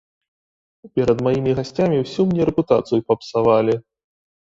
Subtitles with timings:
[0.99, 3.83] Перад маімі гасцямі ўсю мне рэпутацыю папсавалі.